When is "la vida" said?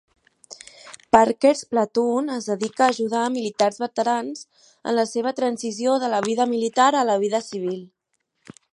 6.15-6.53, 7.13-7.47